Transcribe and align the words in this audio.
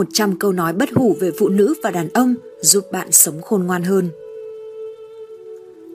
100 0.00 0.38
câu 0.38 0.52
nói 0.52 0.72
bất 0.72 0.88
hủ 0.94 1.16
về 1.20 1.30
phụ 1.38 1.48
nữ 1.48 1.74
và 1.82 1.90
đàn 1.90 2.08
ông 2.08 2.34
giúp 2.60 2.84
bạn 2.92 3.12
sống 3.12 3.42
khôn 3.42 3.66
ngoan 3.66 3.82
hơn. 3.82 4.08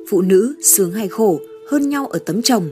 Phụ 0.09 0.21
nữ 0.21 0.55
sướng 0.63 0.91
hay 0.91 1.07
khổ 1.07 1.39
hơn 1.69 1.89
nhau 1.89 2.07
ở 2.07 2.19
tấm 2.25 2.41
chồng, 2.41 2.69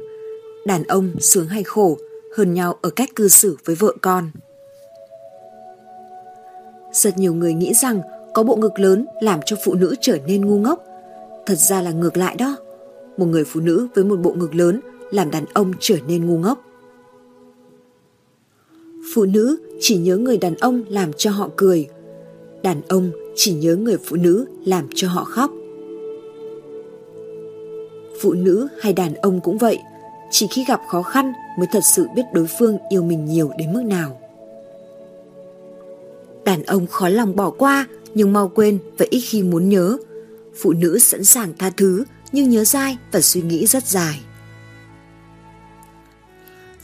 đàn 0.65 0.83
ông 0.83 1.11
sướng 1.19 1.47
hay 1.47 1.63
khổ 1.63 1.97
hơn 2.35 2.53
nhau 2.53 2.77
ở 2.81 2.89
cách 2.89 3.09
cư 3.15 3.27
xử 3.27 3.57
với 3.65 3.75
vợ 3.75 3.93
con. 4.01 4.31
Rất 6.91 7.17
nhiều 7.17 7.33
người 7.33 7.53
nghĩ 7.53 7.73
rằng 7.73 8.01
có 8.33 8.43
bộ 8.43 8.55
ngực 8.55 8.79
lớn 8.79 9.05
làm 9.21 9.39
cho 9.45 9.55
phụ 9.65 9.73
nữ 9.73 9.95
trở 10.01 10.17
nên 10.27 10.45
ngu 10.45 10.57
ngốc. 10.57 10.83
Thật 11.45 11.55
ra 11.55 11.81
là 11.81 11.91
ngược 11.91 12.17
lại 12.17 12.35
đó. 12.35 12.57
Một 13.17 13.25
người 13.25 13.43
phụ 13.43 13.59
nữ 13.59 13.87
với 13.95 14.03
một 14.03 14.19
bộ 14.19 14.33
ngực 14.33 14.55
lớn 14.55 14.79
làm 15.11 15.31
đàn 15.31 15.45
ông 15.53 15.73
trở 15.79 15.97
nên 16.07 16.25
ngu 16.25 16.37
ngốc. 16.37 16.63
Phụ 19.13 19.25
nữ 19.25 19.57
chỉ 19.79 19.97
nhớ 19.97 20.17
người 20.17 20.37
đàn 20.37 20.55
ông 20.55 20.83
làm 20.89 21.13
cho 21.13 21.31
họ 21.31 21.49
cười. 21.55 21.87
Đàn 22.63 22.81
ông 22.87 23.11
chỉ 23.35 23.53
nhớ 23.53 23.75
người 23.75 23.97
phụ 24.05 24.15
nữ 24.15 24.45
làm 24.65 24.87
cho 24.95 25.07
họ 25.07 25.23
khóc. 25.23 25.51
Phụ 28.21 28.33
nữ 28.33 28.67
hay 28.79 28.93
đàn 28.93 29.13
ông 29.13 29.41
cũng 29.41 29.57
vậy, 29.57 29.79
chỉ 30.31 30.47
khi 30.47 30.65
gặp 30.67 30.81
khó 30.87 31.01
khăn 31.01 31.33
mới 31.57 31.67
thật 31.71 31.83
sự 31.95 32.05
biết 32.15 32.23
đối 32.33 32.47
phương 32.59 32.77
yêu 32.89 33.03
mình 33.03 33.25
nhiều 33.25 33.51
đến 33.57 33.73
mức 33.73 33.81
nào. 33.83 34.19
Đàn 36.45 36.63
ông 36.63 36.87
khó 36.87 37.09
lòng 37.09 37.35
bỏ 37.35 37.49
qua 37.49 37.87
nhưng 38.13 38.33
mau 38.33 38.51
quên 38.55 38.79
và 38.97 39.05
ít 39.09 39.21
khi 39.21 39.43
muốn 39.43 39.69
nhớ. 39.69 39.97
Phụ 40.55 40.73
nữ 40.73 40.99
sẵn 40.99 41.23
sàng 41.23 41.53
tha 41.59 41.69
thứ 41.77 42.03
nhưng 42.31 42.49
nhớ 42.49 42.63
dai 42.63 42.97
và 43.11 43.21
suy 43.21 43.41
nghĩ 43.41 43.67
rất 43.67 43.87
dài. 43.87 44.19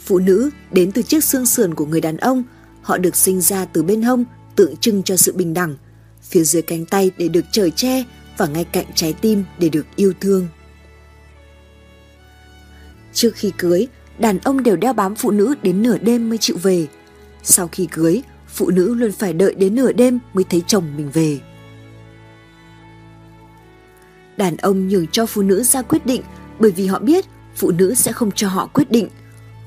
Phụ 0.05 0.19
nữ 0.19 0.49
đến 0.71 0.91
từ 0.91 1.01
chiếc 1.01 1.23
xương 1.23 1.45
sườn 1.45 1.73
của 1.73 1.85
người 1.85 2.01
đàn 2.01 2.17
ông, 2.17 2.43
họ 2.81 2.97
được 2.97 3.15
sinh 3.15 3.41
ra 3.41 3.65
từ 3.65 3.83
bên 3.83 4.01
hông 4.01 4.25
tượng 4.55 4.77
trưng 4.77 5.03
cho 5.03 5.17
sự 5.17 5.33
bình 5.33 5.53
đẳng, 5.53 5.75
phía 6.21 6.43
dưới 6.43 6.61
cánh 6.61 6.85
tay 6.85 7.11
để 7.17 7.27
được 7.27 7.45
trời 7.51 7.71
che 7.71 8.03
và 8.37 8.47
ngay 8.47 8.63
cạnh 8.63 8.85
trái 8.95 9.13
tim 9.13 9.43
để 9.59 9.69
được 9.69 9.85
yêu 9.95 10.13
thương. 10.21 10.47
Trước 13.13 13.35
khi 13.35 13.51
cưới, 13.57 13.87
đàn 14.19 14.39
ông 14.39 14.63
đều 14.63 14.75
đeo 14.75 14.93
bám 14.93 15.15
phụ 15.15 15.31
nữ 15.31 15.55
đến 15.63 15.81
nửa 15.81 15.97
đêm 15.97 16.29
mới 16.29 16.37
chịu 16.37 16.57
về. 16.57 16.87
Sau 17.43 17.67
khi 17.67 17.85
cưới, 17.85 18.21
phụ 18.47 18.69
nữ 18.69 18.93
luôn 18.93 19.11
phải 19.11 19.33
đợi 19.33 19.55
đến 19.55 19.75
nửa 19.75 19.91
đêm 19.91 20.19
mới 20.33 20.43
thấy 20.43 20.63
chồng 20.67 20.83
mình 20.97 21.09
về. 21.13 21.39
Đàn 24.37 24.57
ông 24.57 24.87
nhường 24.87 25.07
cho 25.07 25.25
phụ 25.25 25.41
nữ 25.41 25.63
ra 25.63 25.81
quyết 25.81 26.05
định 26.05 26.21
bởi 26.59 26.71
vì 26.71 26.87
họ 26.87 26.99
biết 26.99 27.25
phụ 27.55 27.71
nữ 27.71 27.93
sẽ 27.93 28.11
không 28.11 28.31
cho 28.31 28.47
họ 28.47 28.65
quyết 28.65 28.91
định. 28.91 29.09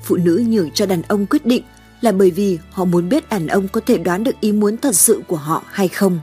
Phụ 0.03 0.15
nữ 0.15 0.43
nhường 0.47 0.71
cho 0.71 0.85
đàn 0.85 1.01
ông 1.01 1.25
quyết 1.25 1.45
định 1.45 1.63
là 2.03 2.11
bởi 2.11 2.31
vì 2.31 2.59
họ 2.71 2.85
muốn 2.85 3.09
biết 3.09 3.29
đàn 3.29 3.47
ông 3.47 3.67
có 3.67 3.81
thể 3.85 3.97
đoán 3.97 4.23
được 4.23 4.39
ý 4.41 4.51
muốn 4.51 4.77
thật 4.77 4.95
sự 4.95 5.21
của 5.27 5.35
họ 5.35 5.63
hay 5.71 5.87
không. 5.87 6.19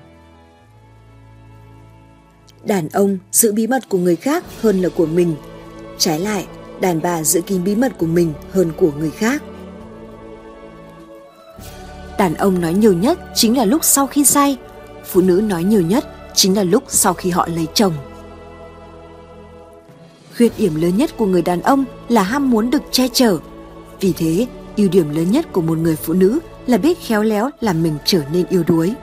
Đàn 2.64 2.89
ông 2.89 3.19
giữ 3.33 3.53
bí 3.53 3.67
mật 3.67 3.89
của 3.89 3.98
người 3.98 4.17
khác 4.17 4.45
hơn 4.61 4.83
là 4.83 4.89
của 4.97 5.06
mình. 5.06 5.34
Trái 5.98 6.20
lại, 6.20 6.47
đàn 6.81 7.03
bà 7.03 7.25
giữ 7.25 7.41
kín 7.41 7.64
bí 7.64 7.75
mật 7.75 7.98
của 7.98 8.06
mình 8.06 8.33
hơn 8.53 8.73
của 8.77 8.91
người 8.98 9.11
khác. 9.11 9.42
Đàn 12.19 12.34
ông 12.34 12.61
nói 12.61 12.75
nhiều 12.75 12.92
nhất 12.92 13.19
chính 13.34 13.56
là 13.56 13.64
lúc 13.64 13.84
sau 13.84 14.06
khi 14.06 14.25
say, 14.25 14.56
phụ 15.05 15.20
nữ 15.20 15.41
nói 15.48 15.64
nhiều 15.64 15.81
nhất 15.81 16.05
chính 16.34 16.56
là 16.56 16.62
lúc 16.62 16.84
sau 16.89 17.14
khi 17.14 17.31
họ 17.31 17.48
lấy 17.55 17.67
chồng. 17.75 17.92
Khuyết 20.36 20.58
điểm 20.58 20.81
lớn 20.81 20.97
nhất 20.97 21.17
của 21.17 21.27
người 21.27 21.42
đàn 21.42 21.62
ông 21.62 21.84
là 22.08 22.23
ham 22.23 22.51
muốn 22.51 22.70
được 22.70 22.83
che 22.91 23.08
chở. 23.12 23.39
Vì 24.01 24.12
thế, 24.12 24.47
ưu 24.81 24.89
điểm 24.89 25.14
lớn 25.14 25.31
nhất 25.31 25.47
của 25.53 25.61
một 25.61 25.78
người 25.78 25.97
phụ 25.97 26.12
nữ 26.12 26.39
là 26.67 26.78
biết 26.78 26.98
khéo 26.98 27.23
léo 27.23 27.50
làm 27.61 27.83
mình 27.83 27.98
trở 28.05 28.23
nên 28.33 28.47
yêu 28.47 28.64
đuối. 28.67 28.95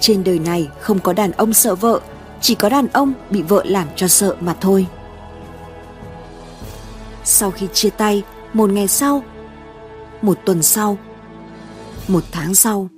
Trên 0.00 0.24
đời 0.24 0.38
này 0.38 0.68
không 0.80 0.98
có 0.98 1.12
đàn 1.12 1.32
ông 1.32 1.52
sợ 1.52 1.74
vợ, 1.74 2.00
chỉ 2.40 2.54
có 2.54 2.68
đàn 2.68 2.86
ông 2.86 3.12
bị 3.30 3.42
vợ 3.42 3.64
làm 3.66 3.88
cho 3.96 4.08
sợ 4.08 4.36
mà 4.40 4.56
thôi. 4.60 4.86
Sau 7.24 7.50
khi 7.50 7.66
chia 7.72 7.90
tay, 7.90 8.22
một 8.52 8.70
ngày 8.70 8.88
sau, 8.88 9.22
một 10.22 10.38
tuần 10.44 10.62
sau, 10.62 10.98
một 12.08 12.24
tháng 12.32 12.54
sau. 12.54 12.88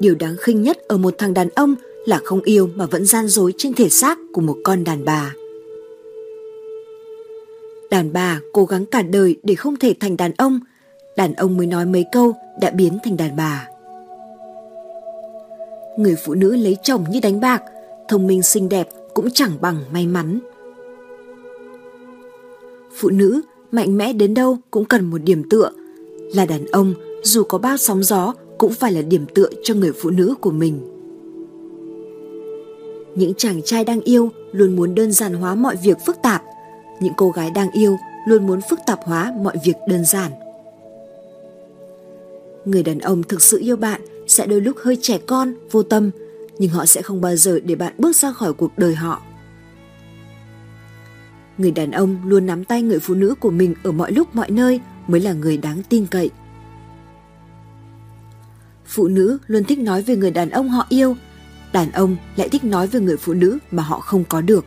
Điều 0.00 0.14
đáng 0.14 0.36
khinh 0.40 0.62
nhất 0.62 0.78
ở 0.88 0.98
một 0.98 1.14
thằng 1.18 1.34
đàn 1.34 1.48
ông 1.48 1.74
là 2.06 2.20
không 2.24 2.40
yêu 2.40 2.70
mà 2.74 2.86
vẫn 2.86 3.06
gian 3.06 3.28
dối 3.28 3.54
trên 3.58 3.74
thể 3.74 3.88
xác 3.88 4.18
của 4.32 4.40
một 4.40 4.56
con 4.64 4.84
đàn 4.84 5.04
bà. 5.04 5.34
Đàn 7.90 8.12
bà 8.12 8.40
cố 8.52 8.64
gắng 8.64 8.86
cả 8.86 9.02
đời 9.02 9.36
để 9.42 9.54
không 9.54 9.76
thể 9.76 9.94
thành 10.00 10.16
đàn 10.16 10.32
ông, 10.38 10.60
đàn 11.16 11.34
ông 11.34 11.56
mới 11.56 11.66
nói 11.66 11.86
mấy 11.86 12.04
câu 12.12 12.34
đã 12.60 12.70
biến 12.70 12.98
thành 13.04 13.16
đàn 13.16 13.36
bà. 13.36 13.68
Người 15.98 16.16
phụ 16.24 16.34
nữ 16.34 16.56
lấy 16.56 16.76
chồng 16.82 17.04
như 17.10 17.20
đánh 17.22 17.40
bạc, 17.40 17.62
thông 18.08 18.26
minh 18.26 18.42
xinh 18.42 18.68
đẹp 18.68 18.88
cũng 19.14 19.28
chẳng 19.30 19.50
bằng 19.60 19.76
may 19.92 20.06
mắn. 20.06 20.38
Phụ 22.96 23.10
nữ 23.10 23.40
mạnh 23.72 23.96
mẽ 23.96 24.12
đến 24.12 24.34
đâu 24.34 24.58
cũng 24.70 24.84
cần 24.84 25.04
một 25.04 25.18
điểm 25.18 25.48
tựa. 25.50 25.70
Là 26.34 26.46
đàn 26.46 26.66
ông, 26.66 26.94
dù 27.22 27.42
có 27.42 27.58
bao 27.58 27.76
sóng 27.76 28.02
gió 28.02 28.34
cũng 28.58 28.72
phải 28.72 28.92
là 28.92 29.02
điểm 29.02 29.26
tựa 29.34 29.48
cho 29.62 29.74
người 29.74 29.92
phụ 29.92 30.10
nữ 30.10 30.34
của 30.40 30.50
mình. 30.50 30.80
Những 33.14 33.34
chàng 33.34 33.62
trai 33.64 33.84
đang 33.84 34.00
yêu 34.00 34.30
luôn 34.52 34.76
muốn 34.76 34.94
đơn 34.94 35.12
giản 35.12 35.34
hóa 35.34 35.54
mọi 35.54 35.76
việc 35.84 35.96
phức 36.06 36.16
tạp. 36.22 36.42
Những 37.00 37.12
cô 37.16 37.30
gái 37.30 37.50
đang 37.50 37.70
yêu 37.70 37.98
luôn 38.26 38.46
muốn 38.46 38.60
phức 38.70 38.80
tạp 38.86 39.00
hóa 39.04 39.32
mọi 39.42 39.56
việc 39.64 39.76
đơn 39.88 40.04
giản. 40.04 40.32
Người 42.64 42.82
đàn 42.82 42.98
ông 42.98 43.22
thực 43.22 43.42
sự 43.42 43.58
yêu 43.58 43.76
bạn 43.76 44.00
sẽ 44.28 44.46
đôi 44.46 44.60
lúc 44.60 44.76
hơi 44.82 44.98
trẻ 45.02 45.18
con, 45.26 45.54
vô 45.70 45.82
tâm, 45.82 46.10
nhưng 46.58 46.70
họ 46.70 46.86
sẽ 46.86 47.02
không 47.02 47.20
bao 47.20 47.36
giờ 47.36 47.60
để 47.64 47.74
bạn 47.74 47.94
bước 47.98 48.16
ra 48.16 48.32
khỏi 48.32 48.52
cuộc 48.52 48.78
đời 48.78 48.94
họ. 48.94 49.22
Người 51.58 51.70
đàn 51.70 51.90
ông 51.90 52.16
luôn 52.24 52.46
nắm 52.46 52.64
tay 52.64 52.82
người 52.82 52.98
phụ 52.98 53.14
nữ 53.14 53.34
của 53.40 53.50
mình 53.50 53.74
ở 53.82 53.92
mọi 53.92 54.12
lúc 54.12 54.34
mọi 54.34 54.50
nơi 54.50 54.80
mới 55.06 55.20
là 55.20 55.32
người 55.32 55.56
đáng 55.56 55.82
tin 55.88 56.06
cậy. 56.06 56.30
Phụ 58.86 59.08
nữ 59.08 59.38
luôn 59.46 59.64
thích 59.64 59.78
nói 59.78 60.02
về 60.02 60.16
người 60.16 60.30
đàn 60.30 60.50
ông 60.50 60.68
họ 60.68 60.86
yêu, 60.88 61.16
đàn 61.72 61.92
ông 61.92 62.16
lại 62.36 62.48
thích 62.48 62.64
nói 62.64 62.86
về 62.86 63.00
người 63.00 63.16
phụ 63.16 63.32
nữ 63.32 63.58
mà 63.70 63.82
họ 63.82 64.00
không 64.00 64.24
có 64.24 64.40
được. 64.40 64.64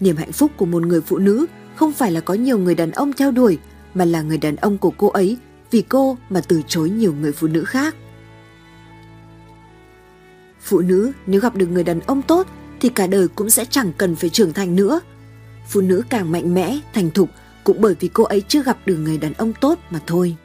Niềm 0.00 0.16
hạnh 0.16 0.32
phúc 0.32 0.50
của 0.56 0.66
một 0.66 0.86
người 0.86 1.00
phụ 1.00 1.18
nữ 1.18 1.46
không 1.74 1.92
phải 1.92 2.12
là 2.12 2.20
có 2.20 2.34
nhiều 2.34 2.58
người 2.58 2.74
đàn 2.74 2.90
ông 2.90 3.12
theo 3.12 3.30
đuổi, 3.30 3.58
mà 3.94 4.04
là 4.04 4.22
người 4.22 4.38
đàn 4.38 4.56
ông 4.56 4.78
của 4.78 4.90
cô 4.90 5.08
ấy 5.08 5.36
vì 5.70 5.82
cô 5.82 6.16
mà 6.30 6.40
từ 6.48 6.62
chối 6.66 6.90
nhiều 6.90 7.12
người 7.12 7.32
phụ 7.32 7.46
nữ 7.46 7.64
khác. 7.64 7.94
Phụ 10.60 10.80
nữ 10.80 11.12
nếu 11.26 11.40
gặp 11.40 11.56
được 11.56 11.66
người 11.66 11.84
đàn 11.84 12.00
ông 12.00 12.22
tốt 12.22 12.46
thì 12.80 12.88
cả 12.88 13.06
đời 13.06 13.28
cũng 13.28 13.50
sẽ 13.50 13.64
chẳng 13.64 13.92
cần 13.98 14.16
phải 14.16 14.30
trưởng 14.30 14.52
thành 14.52 14.76
nữa. 14.76 15.00
Phụ 15.68 15.80
nữ 15.80 16.02
càng 16.08 16.32
mạnh 16.32 16.54
mẽ, 16.54 16.78
thành 16.94 17.10
thục 17.10 17.28
cũng 17.64 17.80
bởi 17.80 17.94
vì 18.00 18.08
cô 18.08 18.24
ấy 18.24 18.42
chưa 18.48 18.62
gặp 18.62 18.78
được 18.86 18.96
người 18.96 19.18
đàn 19.18 19.32
ông 19.32 19.52
tốt 19.60 19.78
mà 19.90 20.00
thôi. 20.06 20.36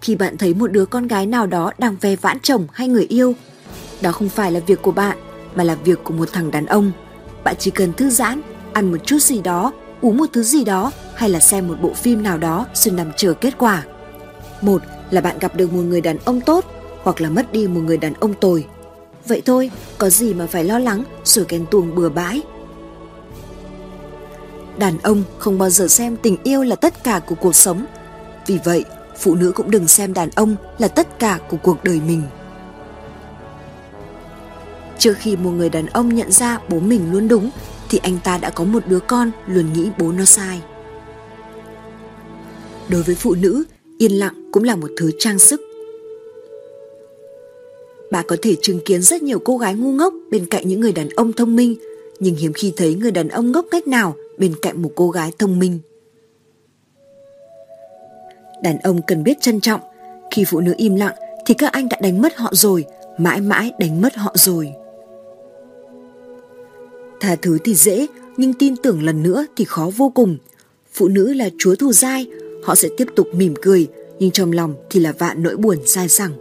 Khi 0.00 0.16
bạn 0.16 0.36
thấy 0.38 0.54
một 0.54 0.72
đứa 0.72 0.86
con 0.86 1.06
gái 1.06 1.26
nào 1.26 1.46
đó 1.46 1.72
đang 1.78 1.96
ve 2.00 2.16
vãn 2.16 2.40
chồng 2.40 2.66
hay 2.72 2.88
người 2.88 3.04
yêu, 3.04 3.34
đó 4.02 4.12
không 4.12 4.28
phải 4.28 4.52
là 4.52 4.60
việc 4.60 4.82
của 4.82 4.92
bạn 4.92 5.18
mà 5.54 5.64
là 5.64 5.74
việc 5.74 6.04
của 6.04 6.14
một 6.14 6.28
thằng 6.32 6.50
đàn 6.50 6.66
ông. 6.66 6.92
Bạn 7.44 7.54
chỉ 7.58 7.70
cần 7.70 7.92
thư 7.92 8.10
giãn, 8.10 8.40
ăn 8.72 8.90
một 8.90 8.98
chút 9.04 9.18
gì 9.18 9.40
đó, 9.40 9.72
uống 10.00 10.16
một 10.16 10.26
thứ 10.32 10.42
gì 10.42 10.64
đó 10.64 10.92
hay 11.14 11.30
là 11.30 11.40
xem 11.40 11.68
một 11.68 11.76
bộ 11.82 11.92
phim 11.94 12.22
nào 12.22 12.38
đó 12.38 12.66
rồi 12.74 12.94
nằm 12.94 13.10
chờ 13.16 13.32
kết 13.32 13.58
quả. 13.58 13.84
Một 14.60 14.82
là 15.10 15.20
bạn 15.20 15.38
gặp 15.38 15.56
được 15.56 15.72
một 15.72 15.82
người 15.82 16.00
đàn 16.00 16.18
ông 16.24 16.40
tốt 16.40 16.64
hoặc 17.02 17.20
là 17.20 17.30
mất 17.30 17.52
đi 17.52 17.66
một 17.66 17.80
người 17.80 17.96
đàn 17.96 18.14
ông 18.14 18.34
tồi 18.34 18.66
Vậy 19.28 19.42
thôi, 19.46 19.70
có 19.98 20.10
gì 20.10 20.34
mà 20.34 20.46
phải 20.46 20.64
lo 20.64 20.78
lắng 20.78 21.04
rồi 21.24 21.46
ghen 21.48 21.66
tuông 21.70 21.94
bừa 21.94 22.08
bãi. 22.08 22.42
Đàn 24.78 24.98
ông 24.98 25.22
không 25.38 25.58
bao 25.58 25.70
giờ 25.70 25.88
xem 25.88 26.16
tình 26.16 26.36
yêu 26.42 26.62
là 26.62 26.76
tất 26.76 27.04
cả 27.04 27.20
của 27.26 27.34
cuộc 27.34 27.54
sống. 27.54 27.86
Vì 28.46 28.58
vậy, 28.64 28.84
phụ 29.18 29.34
nữ 29.34 29.52
cũng 29.54 29.70
đừng 29.70 29.88
xem 29.88 30.14
đàn 30.14 30.30
ông 30.34 30.56
là 30.78 30.88
tất 30.88 31.18
cả 31.18 31.38
của 31.48 31.56
cuộc 31.62 31.84
đời 31.84 32.00
mình. 32.06 32.22
Trước 34.98 35.14
khi 35.18 35.36
một 35.36 35.50
người 35.50 35.68
đàn 35.68 35.86
ông 35.86 36.14
nhận 36.14 36.32
ra 36.32 36.60
bố 36.68 36.80
mình 36.80 37.12
luôn 37.12 37.28
đúng, 37.28 37.50
thì 37.88 38.00
anh 38.02 38.18
ta 38.24 38.38
đã 38.38 38.50
có 38.50 38.64
một 38.64 38.82
đứa 38.86 39.00
con 39.00 39.30
luôn 39.46 39.72
nghĩ 39.72 39.90
bố 39.98 40.12
nó 40.12 40.24
sai. 40.24 40.60
Đối 42.88 43.02
với 43.02 43.14
phụ 43.14 43.34
nữ, 43.34 43.64
yên 43.98 44.12
lặng 44.12 44.50
cũng 44.52 44.64
là 44.64 44.76
một 44.76 44.90
thứ 44.96 45.10
trang 45.18 45.38
sức 45.38 45.60
Bà 48.10 48.22
có 48.22 48.36
thể 48.42 48.56
chứng 48.62 48.80
kiến 48.84 49.02
rất 49.02 49.22
nhiều 49.22 49.38
cô 49.38 49.58
gái 49.58 49.74
ngu 49.74 49.92
ngốc 49.92 50.14
bên 50.30 50.46
cạnh 50.46 50.68
những 50.68 50.80
người 50.80 50.92
đàn 50.92 51.08
ông 51.08 51.32
thông 51.32 51.56
minh, 51.56 51.76
nhưng 52.18 52.34
hiếm 52.34 52.52
khi 52.52 52.72
thấy 52.76 52.94
người 52.94 53.10
đàn 53.10 53.28
ông 53.28 53.52
ngốc 53.52 53.66
cách 53.70 53.86
nào 53.86 54.14
bên 54.38 54.54
cạnh 54.62 54.82
một 54.82 54.90
cô 54.94 55.10
gái 55.10 55.32
thông 55.38 55.58
minh. 55.58 55.78
Đàn 58.62 58.78
ông 58.78 59.00
cần 59.06 59.22
biết 59.22 59.40
trân 59.40 59.60
trọng, 59.60 59.80
khi 60.30 60.44
phụ 60.44 60.60
nữ 60.60 60.74
im 60.76 60.94
lặng 60.94 61.14
thì 61.46 61.54
các 61.54 61.72
anh 61.72 61.88
đã 61.88 61.98
đánh 62.02 62.22
mất 62.22 62.36
họ 62.36 62.50
rồi, 62.52 62.84
mãi 63.18 63.40
mãi 63.40 63.72
đánh 63.78 64.02
mất 64.02 64.14
họ 64.14 64.32
rồi. 64.34 64.72
Tha 67.20 67.36
thứ 67.42 67.58
thì 67.64 67.74
dễ, 67.74 68.06
nhưng 68.36 68.52
tin 68.52 68.76
tưởng 68.76 69.02
lần 69.02 69.22
nữa 69.22 69.46
thì 69.56 69.64
khó 69.64 69.90
vô 69.96 70.12
cùng. 70.14 70.36
Phụ 70.92 71.08
nữ 71.08 71.32
là 71.32 71.48
chúa 71.58 71.74
thù 71.74 71.92
dai, 71.92 72.26
họ 72.64 72.74
sẽ 72.74 72.88
tiếp 72.96 73.06
tục 73.16 73.28
mỉm 73.32 73.54
cười, 73.62 73.86
nhưng 74.18 74.30
trong 74.30 74.52
lòng 74.52 74.74
thì 74.90 75.00
là 75.00 75.12
vạn 75.12 75.42
nỗi 75.42 75.56
buồn 75.56 75.76
sai 75.86 76.08
sẳng. 76.08 76.32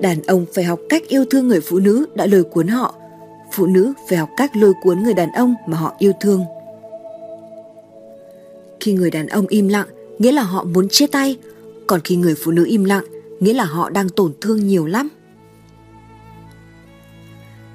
Đàn 0.00 0.22
ông 0.22 0.46
phải 0.54 0.64
học 0.64 0.80
cách 0.88 1.02
yêu 1.08 1.24
thương 1.30 1.48
người 1.48 1.60
phụ 1.60 1.78
nữ 1.78 2.06
đã 2.14 2.26
lôi 2.26 2.44
cuốn 2.44 2.68
họ, 2.68 2.94
phụ 3.52 3.66
nữ 3.66 3.92
phải 4.08 4.18
học 4.18 4.28
cách 4.36 4.56
lôi 4.56 4.72
cuốn 4.82 5.02
người 5.02 5.14
đàn 5.14 5.32
ông 5.32 5.54
mà 5.68 5.76
họ 5.76 5.94
yêu 5.98 6.12
thương. 6.20 6.40
Khi 8.80 8.92
người 8.92 9.10
đàn 9.10 9.26
ông 9.26 9.46
im 9.46 9.68
lặng, 9.68 9.86
nghĩa 10.18 10.32
là 10.32 10.42
họ 10.42 10.64
muốn 10.64 10.88
chia 10.88 11.06
tay, 11.06 11.36
còn 11.86 12.00
khi 12.04 12.16
người 12.16 12.34
phụ 12.34 12.50
nữ 12.50 12.64
im 12.66 12.84
lặng, 12.84 13.04
nghĩa 13.40 13.54
là 13.54 13.64
họ 13.64 13.90
đang 13.90 14.08
tổn 14.08 14.32
thương 14.40 14.66
nhiều 14.66 14.86
lắm. 14.86 15.08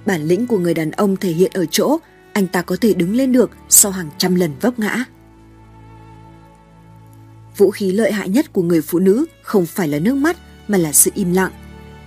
Bản 0.10 0.28
lĩnh 0.28 0.48
của 0.48 0.58
người 0.58 0.74
đàn 0.74 0.92
ông 0.92 1.18
thể 1.18 1.32
hiện 1.32 1.52
ở 1.54 1.66
chỗ 1.66 1.98
anh 2.34 2.48
ta 2.48 2.62
có 2.62 2.78
thể 2.82 2.94
đứng 2.94 3.16
lên 3.16 3.32
được 3.32 3.52
sau 3.70 3.92
hàng 3.92 4.10
trăm 4.18 4.36
lần 4.36 4.52
vấp 4.62 4.80
ngã. 4.80 5.04
Vũ 7.58 7.72
khí 7.72 7.92
lợi 7.92 8.12
hại 8.12 8.30
nhất 8.30 8.54
của 8.54 8.62
người 8.62 8.82
phụ 8.82 9.00
nữ 9.00 9.26
không 9.42 9.66
phải 9.66 9.88
là 9.88 10.00
nước 10.00 10.16
mắt 10.16 10.38
mà 10.68 10.78
là 10.78 10.92
sự 10.92 11.12
im 11.14 11.34
lặng. 11.34 11.52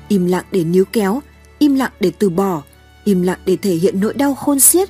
Im 0.08 0.26
lặng 0.26 0.44
để 0.52 0.64
níu 0.64 0.84
kéo, 0.84 1.22
im 1.58 1.74
lặng 1.74 1.92
để 2.00 2.12
từ 2.18 2.30
bỏ, 2.30 2.62
im 3.04 3.22
lặng 3.22 3.38
để 3.46 3.56
thể 3.56 3.74
hiện 3.74 4.00
nỗi 4.00 4.14
đau 4.14 4.34
khôn 4.34 4.60
xiết, 4.60 4.88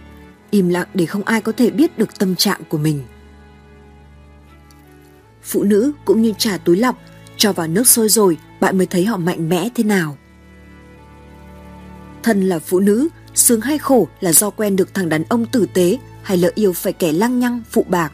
im 0.51 0.69
lặng 0.69 0.89
để 0.95 1.07
không 1.07 1.25
ai 1.25 1.41
có 1.41 1.53
thể 1.53 1.71
biết 1.71 1.99
được 1.99 2.19
tâm 2.19 2.37
trạng 2.37 2.61
của 2.69 2.79
mình. 2.79 3.03
Phụ 5.43 5.63
nữ 5.63 5.93
cũng 6.05 6.23
như 6.23 6.33
trà 6.39 6.59
túi 6.59 6.77
lọc, 6.77 6.99
cho 7.37 7.53
vào 7.53 7.67
nước 7.67 7.89
sôi 7.89 8.09
rồi 8.09 8.39
bạn 8.61 8.79
mới 8.79 8.87
thấy 8.87 9.05
họ 9.05 9.17
mạnh 9.17 9.49
mẽ 9.49 9.69
thế 9.75 9.85
nào. 9.85 10.17
Thân 12.23 12.49
là 12.49 12.59
phụ 12.59 12.81
nữ, 12.81 13.09
sướng 13.35 13.61
hay 13.61 13.79
khổ 13.79 14.09
là 14.21 14.33
do 14.33 14.51
quen 14.51 14.77
được 14.77 14.95
thằng 14.95 15.09
đàn 15.09 15.25
ông 15.29 15.47
tử 15.47 15.67
tế 15.75 15.99
hay 16.23 16.37
lỡ 16.37 16.51
yêu 16.55 16.73
phải 16.73 16.93
kẻ 16.93 17.13
lăng 17.13 17.39
nhăng 17.39 17.63
phụ 17.71 17.85
bạc. 17.89 18.13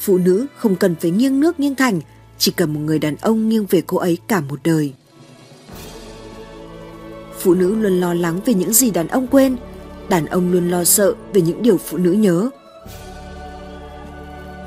Phụ 0.00 0.18
nữ 0.18 0.46
không 0.56 0.76
cần 0.76 0.94
phải 1.00 1.10
nghiêng 1.10 1.40
nước 1.40 1.60
nghiêng 1.60 1.74
thành, 1.74 2.00
chỉ 2.38 2.52
cần 2.52 2.74
một 2.74 2.80
người 2.80 2.98
đàn 2.98 3.16
ông 3.16 3.48
nghiêng 3.48 3.66
về 3.70 3.82
cô 3.86 3.96
ấy 3.96 4.18
cả 4.28 4.40
một 4.40 4.60
đời. 4.64 4.92
Phụ 7.38 7.54
nữ 7.54 7.74
luôn 7.74 8.00
lo 8.00 8.14
lắng 8.14 8.40
về 8.46 8.54
những 8.54 8.72
gì 8.72 8.90
đàn 8.90 9.08
ông 9.08 9.26
quên, 9.26 9.56
đàn 10.08 10.26
ông 10.26 10.52
luôn 10.52 10.70
lo 10.70 10.84
sợ 10.84 11.14
về 11.32 11.40
những 11.40 11.62
điều 11.62 11.78
phụ 11.78 11.98
nữ 11.98 12.12
nhớ. 12.12 12.50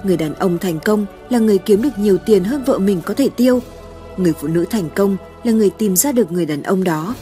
Người 0.04 0.18
đàn 0.18 0.34
ông 0.34 0.58
thành 0.58 0.80
công 0.80 1.06
là 1.30 1.40
người 1.40 1.58
kiếm 1.58 1.82
được 1.82 2.00
nhiều 2.00 2.18
tiền 2.18 2.44
hơn 2.44 2.64
vợ 2.64 2.78
mình 2.78 3.02
có 3.06 3.14
thể 3.14 3.30
tiêu. 3.30 3.62
Người 4.18 4.34
phụ 4.34 4.48
nữ 4.48 4.66
thành 4.70 4.90
công 4.96 5.18
là 5.44 5.52
người 5.52 5.70
tìm 5.70 5.96
ra 5.96 6.12
được 6.12 6.32
người 6.32 6.46
đàn 6.46 6.64
ông 6.64 6.84
đó. 6.84 7.16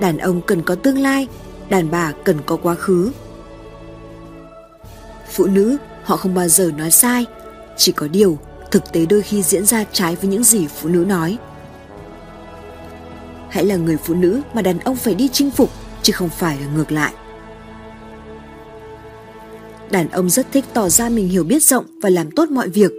Đàn 0.00 0.18
ông 0.18 0.40
cần 0.40 0.62
có 0.62 0.74
tương 0.74 0.98
lai, 0.98 1.28
đàn 1.68 1.90
bà 1.90 2.12
cần 2.24 2.36
có 2.46 2.56
quá 2.56 2.74
khứ. 2.74 3.10
Phụ 5.30 5.46
nữ 5.46 5.76
họ 6.02 6.16
không 6.16 6.34
bao 6.34 6.48
giờ 6.48 6.70
nói 6.78 6.90
sai, 6.90 7.26
chỉ 7.76 7.92
có 7.92 8.08
điều 8.08 8.38
thực 8.70 8.92
tế 8.92 9.06
đôi 9.06 9.22
khi 9.22 9.42
diễn 9.42 9.66
ra 9.66 9.84
trái 9.92 10.16
với 10.16 10.30
những 10.30 10.44
gì 10.44 10.66
phụ 10.66 10.88
nữ 10.88 11.04
nói. 11.08 11.38
Hãy 13.48 13.64
là 13.64 13.76
người 13.76 13.96
phụ 13.96 14.14
nữ 14.14 14.40
mà 14.54 14.62
đàn 14.62 14.78
ông 14.78 14.96
phải 14.96 15.14
đi 15.14 15.28
chinh 15.28 15.50
phục 15.50 15.70
chứ 16.02 16.12
không 16.12 16.28
phải 16.28 16.58
là 16.60 16.66
ngược 16.76 16.92
lại. 16.92 17.12
Đàn 19.90 20.08
ông 20.08 20.30
rất 20.30 20.46
thích 20.52 20.64
tỏ 20.72 20.88
ra 20.88 21.08
mình 21.08 21.28
hiểu 21.28 21.44
biết 21.44 21.62
rộng 21.62 21.84
và 22.02 22.10
làm 22.10 22.30
tốt 22.30 22.50
mọi 22.50 22.68
việc, 22.68 22.92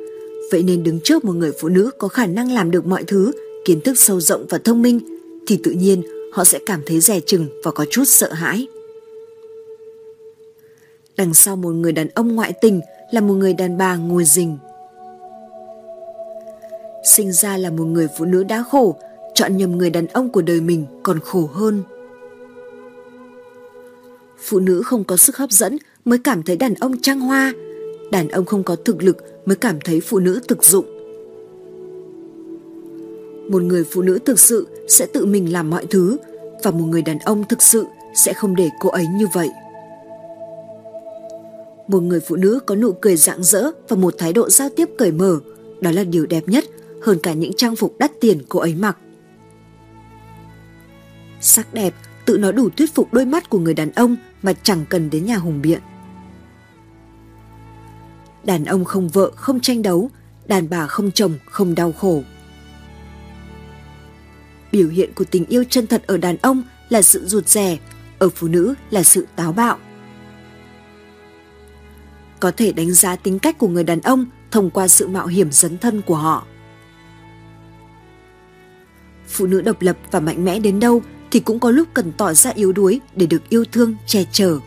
vậy 0.51 0.63
nên 0.63 0.83
đứng 0.83 0.99
trước 1.03 1.25
một 1.25 1.33
người 1.33 1.51
phụ 1.61 1.69
nữ 1.69 1.91
có 1.97 2.07
khả 2.07 2.25
năng 2.25 2.51
làm 2.51 2.71
được 2.71 2.85
mọi 2.85 3.03
thứ, 3.03 3.31
kiến 3.65 3.81
thức 3.81 3.99
sâu 3.99 4.21
rộng 4.21 4.45
và 4.49 4.57
thông 4.57 4.81
minh, 4.81 4.99
thì 5.47 5.59
tự 5.63 5.71
nhiên 5.71 6.03
họ 6.33 6.43
sẽ 6.43 6.59
cảm 6.65 6.81
thấy 6.85 6.99
rẻ 6.99 7.19
chừng 7.19 7.47
và 7.63 7.71
có 7.71 7.85
chút 7.91 8.03
sợ 8.07 8.33
hãi. 8.33 8.67
Đằng 11.17 11.33
sau 11.33 11.55
một 11.55 11.69
người 11.69 11.91
đàn 11.91 12.07
ông 12.09 12.35
ngoại 12.35 12.53
tình 12.61 12.81
là 13.11 13.21
một 13.21 13.33
người 13.33 13.53
đàn 13.53 13.77
bà 13.77 13.95
ngồi 13.95 14.23
rình. 14.23 14.57
Sinh 17.03 17.31
ra 17.31 17.57
là 17.57 17.69
một 17.69 17.83
người 17.85 18.07
phụ 18.17 18.25
nữ 18.25 18.43
đã 18.43 18.63
khổ, 18.71 18.95
chọn 19.33 19.57
nhầm 19.57 19.77
người 19.77 19.89
đàn 19.89 20.07
ông 20.07 20.29
của 20.29 20.41
đời 20.41 20.61
mình 20.61 20.85
còn 21.03 21.19
khổ 21.19 21.49
hơn. 21.53 21.83
Phụ 24.39 24.59
nữ 24.59 24.81
không 24.85 25.03
có 25.03 25.17
sức 25.17 25.37
hấp 25.37 25.51
dẫn 25.51 25.77
mới 26.05 26.19
cảm 26.23 26.43
thấy 26.43 26.55
đàn 26.55 26.73
ông 26.73 27.01
trăng 27.01 27.19
hoa, 27.19 27.53
đàn 28.11 28.27
ông 28.27 28.45
không 28.45 28.63
có 28.63 28.75
thực 28.75 29.03
lực 29.03 29.17
mới 29.45 29.55
cảm 29.55 29.79
thấy 29.81 30.01
phụ 30.01 30.19
nữ 30.19 30.39
thực 30.47 30.63
dụng. 30.63 30.85
Một 33.51 33.61
người 33.61 33.83
phụ 33.83 34.01
nữ 34.01 34.19
thực 34.25 34.39
sự 34.39 34.67
sẽ 34.87 35.05
tự 35.05 35.25
mình 35.25 35.53
làm 35.53 35.69
mọi 35.69 35.85
thứ 35.85 36.17
và 36.63 36.71
một 36.71 36.85
người 36.85 37.01
đàn 37.01 37.19
ông 37.19 37.43
thực 37.49 37.61
sự 37.61 37.85
sẽ 38.15 38.33
không 38.33 38.55
để 38.55 38.69
cô 38.79 38.89
ấy 38.89 39.05
như 39.07 39.27
vậy. 39.33 39.49
Một 41.87 41.99
người 41.99 42.19
phụ 42.19 42.35
nữ 42.35 42.59
có 42.65 42.75
nụ 42.75 42.91
cười 42.91 43.17
rạng 43.17 43.43
rỡ 43.43 43.71
và 43.87 43.95
một 43.95 44.15
thái 44.17 44.33
độ 44.33 44.49
giao 44.49 44.69
tiếp 44.69 44.89
cởi 44.97 45.11
mở, 45.11 45.39
đó 45.81 45.91
là 45.91 46.03
điều 46.03 46.25
đẹp 46.25 46.43
nhất 46.47 46.65
hơn 47.01 47.17
cả 47.23 47.33
những 47.33 47.53
trang 47.57 47.75
phục 47.75 47.95
đắt 47.99 48.11
tiền 48.21 48.41
cô 48.49 48.59
ấy 48.59 48.75
mặc. 48.75 48.97
Sắc 51.41 51.73
đẹp 51.73 51.93
tự 52.25 52.37
nó 52.37 52.51
đủ 52.51 52.69
thuyết 52.77 52.95
phục 52.95 53.13
đôi 53.13 53.25
mắt 53.25 53.49
của 53.49 53.59
người 53.59 53.73
đàn 53.73 53.91
ông 53.91 54.15
mà 54.41 54.53
chẳng 54.63 54.85
cần 54.89 55.09
đến 55.09 55.25
nhà 55.25 55.37
hùng 55.37 55.61
biện. 55.61 55.79
Đàn 58.43 58.65
ông 58.65 58.85
không 58.85 59.09
vợ 59.09 59.31
không 59.35 59.59
tranh 59.59 59.81
đấu, 59.81 60.09
đàn 60.47 60.69
bà 60.69 60.87
không 60.87 61.11
chồng 61.11 61.33
không 61.45 61.75
đau 61.75 61.91
khổ. 61.91 62.23
Biểu 64.71 64.89
hiện 64.89 65.13
của 65.13 65.25
tình 65.31 65.45
yêu 65.45 65.63
chân 65.69 65.87
thật 65.87 66.03
ở 66.07 66.17
đàn 66.17 66.37
ông 66.37 66.63
là 66.89 67.01
sự 67.01 67.25
rụt 67.25 67.47
rè, 67.47 67.77
ở 68.19 68.29
phụ 68.29 68.47
nữ 68.47 68.73
là 68.89 69.03
sự 69.03 69.27
táo 69.35 69.51
bạo. 69.53 69.77
Có 72.39 72.51
thể 72.51 72.71
đánh 72.71 72.91
giá 72.91 73.15
tính 73.15 73.39
cách 73.39 73.57
của 73.57 73.67
người 73.67 73.83
đàn 73.83 74.01
ông 74.01 74.25
thông 74.51 74.69
qua 74.69 74.87
sự 74.87 75.07
mạo 75.07 75.27
hiểm 75.27 75.51
dấn 75.51 75.77
thân 75.77 76.01
của 76.01 76.15
họ. 76.15 76.45
Phụ 79.27 79.47
nữ 79.47 79.61
độc 79.61 79.81
lập 79.81 79.97
và 80.11 80.19
mạnh 80.19 80.45
mẽ 80.45 80.59
đến 80.59 80.79
đâu 80.79 81.01
thì 81.31 81.39
cũng 81.39 81.59
có 81.59 81.71
lúc 81.71 81.87
cần 81.93 82.11
tỏ 82.11 82.33
ra 82.33 82.51
yếu 82.51 82.71
đuối 82.71 82.99
để 83.15 83.25
được 83.25 83.49
yêu 83.49 83.65
thương, 83.71 83.95
che 84.05 84.23
chở. 84.31 84.59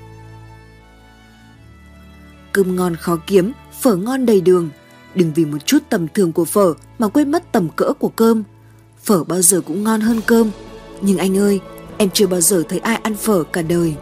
Cơm 2.52 2.76
ngon 2.76 2.96
khó 2.96 3.18
kiếm, 3.26 3.52
phở 3.80 3.96
ngon 3.96 4.26
đầy 4.26 4.40
đường. 4.40 4.70
Đừng 5.14 5.32
vì 5.34 5.44
một 5.44 5.66
chút 5.66 5.78
tầm 5.88 6.08
thường 6.14 6.32
của 6.32 6.44
phở 6.44 6.74
mà 6.98 7.08
quên 7.08 7.30
mất 7.30 7.52
tầm 7.52 7.68
cỡ 7.76 7.92
của 7.92 8.08
cơm. 8.08 8.42
Phở 9.04 9.24
bao 9.24 9.42
giờ 9.42 9.60
cũng 9.66 9.84
ngon 9.84 10.00
hơn 10.00 10.20
cơm. 10.26 10.50
Nhưng 11.00 11.18
anh 11.18 11.38
ơi, 11.38 11.60
em 11.98 12.10
chưa 12.10 12.26
bao 12.26 12.40
giờ 12.40 12.62
thấy 12.68 12.78
ai 12.78 12.96
ăn 12.96 13.14
phở 13.14 13.42
cả 13.42 13.62
đời. 13.62 13.94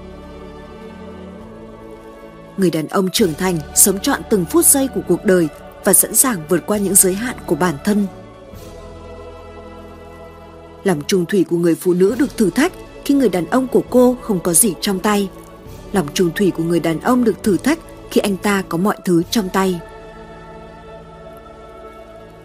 Người 2.57 2.71
đàn 2.71 2.89
ông 2.89 3.09
trưởng 3.13 3.35
thành 3.35 3.59
sống 3.75 3.99
trọn 3.99 4.21
từng 4.31 4.45
phút 4.45 4.67
giây 4.67 4.89
của 4.95 5.01
cuộc 5.09 5.25
đời 5.25 5.49
và 5.85 5.93
sẵn 5.93 6.15
sàng 6.15 6.39
vượt 6.49 6.67
qua 6.67 6.79
những 6.79 6.95
giới 6.95 7.15
hạn 7.15 7.37
của 7.47 7.55
bản 7.55 7.75
thân 7.85 8.07
Lòng 10.85 11.03
trung 11.07 11.27
thủy 11.27 11.45
của 11.51 11.57
người 11.57 11.75
phụ 11.75 11.95
nữ 11.95 12.15
được 12.19 12.37
thử 12.37 12.51
thách 12.51 12.73
khi 13.05 13.15
người 13.15 13.29
đàn 13.29 13.47
ông 13.47 13.69
của 13.69 13.83
cô 13.91 14.17
không 14.23 14.41
có 14.41 14.53
gì 14.53 14.75
trong 14.81 14.99
tay. 14.99 15.29
Lòng 15.93 16.07
trung 16.15 16.31
thủy 16.35 16.53
của 16.57 16.63
người 16.63 16.81
đàn 16.81 17.01
ông 17.01 17.25
được 17.25 17.43
thử 17.43 17.57
thách 17.57 17.79
khi 18.11 18.21
anh 18.21 18.37
ta 18.37 18.63
có 18.69 18.79
mọi 18.79 18.97
thứ 19.05 19.23
trong 19.31 19.49
tay. 19.49 19.81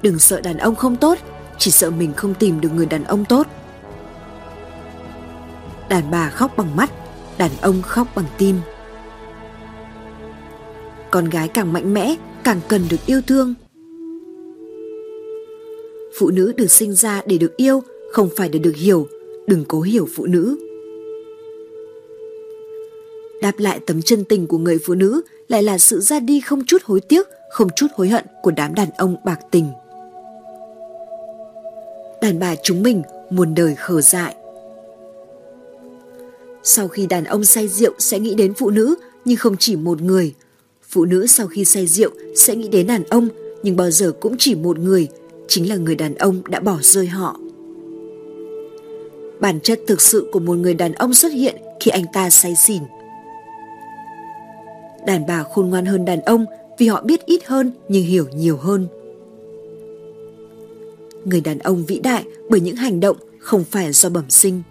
Đừng 0.02 0.20
sợ 0.20 0.42
đàn 0.42 0.58
ông 0.58 0.76
không 0.76 0.96
tốt, 0.96 1.18
chỉ 1.58 1.72
sợ 1.72 1.90
mình 1.90 2.14
không 2.14 2.34
tìm 2.34 2.62
được 2.62 2.70
người 2.76 2.86
đàn 2.86 3.04
ông 3.04 3.26
tốt. 3.26 3.48
Đàn 5.90 6.12
bà 6.12 6.30
khóc 6.30 6.58
bằng 6.58 6.76
mắt, 6.76 6.92
đàn 7.38 7.52
ông 7.62 7.82
khóc 7.82 8.08
bằng 8.16 8.26
tim. 8.38 8.56
Con 11.12 11.30
gái 11.30 11.48
càng 11.48 11.74
mạnh 11.74 11.94
mẽ, 11.94 12.16
càng 12.44 12.60
cần 12.68 12.82
được 12.90 13.06
yêu 13.06 13.22
thương. 13.28 13.54
Phụ 16.20 16.30
nữ 16.30 16.54
được 16.58 16.72
sinh 16.72 16.94
ra 16.94 17.22
để 17.26 17.38
được 17.38 17.58
yêu 17.58 17.84
không 18.12 18.30
phải 18.38 18.50
để 18.50 18.60
được 18.60 18.76
hiểu, 18.76 19.08
đừng 19.48 19.66
cố 19.68 19.82
hiểu 19.82 20.08
phụ 20.16 20.26
nữ. 20.26 20.58
Đáp 23.42 23.54
lại 23.58 23.80
tấm 23.86 24.02
chân 24.02 24.24
tình 24.24 24.48
của 24.48 24.58
người 24.58 24.80
phụ 24.86 24.94
nữ 24.94 25.22
lại 25.48 25.64
là 25.64 25.78
sự 25.78 26.00
ra 26.00 26.20
đi 26.20 26.40
không 26.40 26.66
chút 26.66 26.84
hối 26.84 27.02
tiếc, 27.02 27.28
không 27.50 27.70
chút 27.76 27.88
hối 27.96 28.10
hận 28.10 28.26
của 28.42 28.52
đám 28.52 28.76
đàn 28.76 28.90
ông 28.98 29.16
bạc 29.24 29.40
tình. 29.52 29.72
Đàn 32.22 32.40
bà 32.40 32.56
chúng 32.64 32.84
mình 32.84 33.04
muôn 33.30 33.56
đời 33.56 33.76
khờ 33.76 34.02
dại. 34.02 34.36
Sau 36.64 36.88
khi 36.88 37.08
đàn 37.08 37.24
ông 37.24 37.46
say 37.46 37.68
rượu 37.68 37.94
sẽ 38.00 38.20
nghĩ 38.20 38.36
đến 38.36 38.54
phụ 38.54 38.70
nữ 38.70 38.96
nhưng 39.26 39.38
không 39.38 39.56
chỉ 39.60 39.76
một 39.76 40.02
người. 40.02 40.34
Phụ 40.90 41.06
nữ 41.06 41.28
sau 41.28 41.48
khi 41.48 41.66
say 41.66 41.88
rượu 41.88 42.12
sẽ 42.36 42.56
nghĩ 42.56 42.68
đến 42.68 42.88
đàn 42.88 43.04
ông 43.04 43.28
nhưng 43.64 43.76
bao 43.76 43.92
giờ 43.92 44.12
cũng 44.20 44.36
chỉ 44.40 44.56
một 44.56 44.80
người, 44.80 45.08
chính 45.48 45.70
là 45.70 45.76
người 45.76 45.96
đàn 45.96 46.16
ông 46.16 46.42
đã 46.50 46.60
bỏ 46.60 46.78
rơi 46.82 47.08
họ 47.08 47.40
bản 49.40 49.60
chất 49.60 49.80
thực 49.88 50.02
sự 50.02 50.30
của 50.32 50.40
một 50.40 50.54
người 50.54 50.74
đàn 50.74 50.94
ông 50.94 51.14
xuất 51.14 51.32
hiện 51.32 51.56
khi 51.80 51.92
anh 51.92 52.06
ta 52.14 52.30
say 52.30 52.56
xỉn. 52.56 52.84
Đàn 55.06 55.26
bà 55.26 55.44
khôn 55.44 55.70
ngoan 55.70 55.86
hơn 55.86 56.06
đàn 56.06 56.22
ông 56.22 56.46
vì 56.78 56.88
họ 56.88 57.02
biết 57.02 57.26
ít 57.26 57.46
hơn 57.46 57.72
nhưng 57.90 58.04
hiểu 58.04 58.28
nhiều 58.36 58.58
hơn. 58.58 58.88
Người 61.26 61.42
đàn 61.42 61.60
ông 61.60 61.86
vĩ 61.86 62.00
đại 62.00 62.24
bởi 62.50 62.60
những 62.60 62.76
hành 62.76 63.00
động 63.00 63.18
không 63.40 63.64
phải 63.64 63.94
do 63.94 64.10
bẩm 64.10 64.30
sinh. 64.30 64.64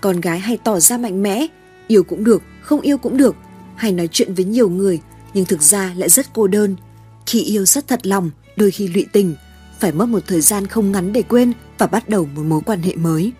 Con 0.00 0.20
gái 0.20 0.38
hay 0.38 0.58
tỏ 0.64 0.80
ra 0.80 0.98
mạnh 0.98 1.22
mẽ, 1.22 1.46
yêu 1.88 2.02
cũng 2.04 2.24
được, 2.24 2.42
không 2.62 2.80
yêu 2.80 2.98
cũng 2.98 3.16
được, 3.16 3.36
hay 3.76 3.92
nói 3.92 4.08
chuyện 4.12 4.34
với 4.34 4.44
nhiều 4.44 4.68
người 4.70 5.00
nhưng 5.34 5.44
thực 5.44 5.62
ra 5.62 5.94
lại 5.96 6.08
rất 6.08 6.26
cô 6.32 6.46
đơn. 6.46 6.76
Khi 7.26 7.42
yêu 7.42 7.64
rất 7.64 7.88
thật 7.88 8.06
lòng, 8.06 8.30
đôi 8.56 8.70
khi 8.70 8.88
lụy 8.88 9.06
tình, 9.12 9.34
phải 9.80 9.92
mất 9.92 10.08
một 10.08 10.22
thời 10.26 10.40
gian 10.40 10.66
không 10.66 10.92
ngắn 10.92 11.12
để 11.12 11.22
quên 11.22 11.52
và 11.78 11.86
bắt 11.86 12.08
đầu 12.08 12.28
một 12.34 12.42
mối 12.42 12.60
quan 12.66 12.82
hệ 12.82 12.96
mới. 12.96 13.32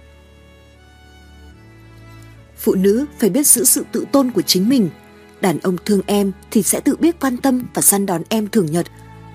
Phụ 2.63 2.75
nữ 2.75 3.07
phải 3.19 3.31
biết 3.31 3.47
giữ 3.47 3.65
sự 3.65 3.85
tự 3.93 4.05
tôn 4.13 4.31
của 4.31 4.43
chính 4.43 4.69
mình. 4.69 4.89
Đàn 5.41 5.59
ông 5.59 5.77
thương 5.85 6.01
em 6.07 6.33
thì 6.51 6.63
sẽ 6.63 6.81
tự 6.81 6.97
biết 6.97 7.21
quan 7.21 7.37
tâm 7.37 7.63
và 7.75 7.83
săn 7.83 8.07
đón 8.07 8.23
em 8.29 8.49
thường 8.49 8.67
nhật. 8.67 8.87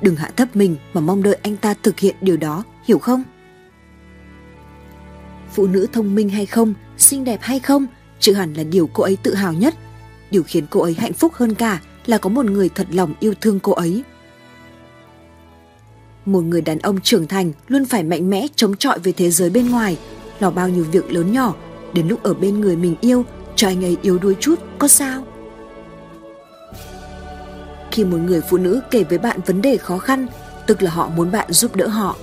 Đừng 0.01 0.15
hạ 0.15 0.31
thấp 0.35 0.55
mình 0.55 0.75
mà 0.93 1.01
mong 1.01 1.23
đợi 1.23 1.37
anh 1.41 1.57
ta 1.57 1.73
thực 1.83 1.99
hiện 1.99 2.15
điều 2.21 2.37
đó, 2.37 2.63
hiểu 2.85 2.99
không? 2.99 3.23
Phụ 5.53 5.67
nữ 5.67 5.87
thông 5.93 6.15
minh 6.15 6.29
hay 6.29 6.45
không, 6.45 6.73
xinh 6.97 7.23
đẹp 7.23 7.39
hay 7.41 7.59
không, 7.59 7.87
chưa 8.19 8.33
hẳn 8.33 8.53
là 8.53 8.63
điều 8.63 8.89
cô 8.93 9.03
ấy 9.03 9.17
tự 9.23 9.33
hào 9.33 9.53
nhất. 9.53 9.75
Điều 10.31 10.43
khiến 10.43 10.65
cô 10.69 10.81
ấy 10.81 10.93
hạnh 10.93 11.13
phúc 11.13 11.33
hơn 11.33 11.55
cả 11.55 11.81
là 12.05 12.17
có 12.17 12.29
một 12.29 12.45
người 12.45 12.69
thật 12.69 12.87
lòng 12.91 13.13
yêu 13.19 13.33
thương 13.41 13.59
cô 13.59 13.71
ấy. 13.71 14.03
Một 16.25 16.41
người 16.41 16.61
đàn 16.61 16.79
ông 16.79 17.01
trưởng 17.01 17.27
thành 17.27 17.51
luôn 17.67 17.85
phải 17.85 18.03
mạnh 18.03 18.29
mẽ 18.29 18.47
chống 18.55 18.75
chọi 18.75 18.99
với 18.99 19.13
thế 19.13 19.31
giới 19.31 19.49
bên 19.49 19.69
ngoài, 19.69 19.97
lo 20.39 20.51
bao 20.51 20.69
nhiêu 20.69 20.83
việc 20.91 21.11
lớn 21.11 21.31
nhỏ, 21.31 21.55
đến 21.93 22.07
lúc 22.07 22.23
ở 22.23 22.33
bên 22.33 22.61
người 22.61 22.75
mình 22.75 22.95
yêu, 23.01 23.25
cho 23.55 23.67
anh 23.67 23.85
ấy 23.85 23.97
yếu 24.01 24.17
đuối 24.17 24.35
chút, 24.39 24.59
có 24.79 24.87
sao? 24.87 25.23
Khi 27.91 28.05
một 28.05 28.17
người 28.17 28.41
phụ 28.49 28.57
nữ 28.57 28.81
kể 28.91 29.03
với 29.03 29.17
bạn 29.17 29.39
vấn 29.45 29.61
đề 29.61 29.77
khó 29.77 29.97
khăn, 29.97 30.27
tức 30.67 30.81
là 30.81 30.91
họ 30.91 31.09
muốn 31.09 31.31
bạn 31.31 31.51
giúp 31.51 31.75
đỡ 31.75 31.87
họ. 31.87 32.15